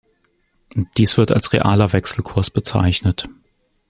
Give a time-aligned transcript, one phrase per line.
[0.97, 3.29] Dies wird als realer Wechselkurs bezeichnet.